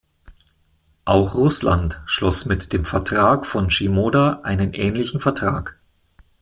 [1.05, 5.77] Auch Russland schloss mit dem Vertrag von Shimoda einen ähnlichen Vertrag.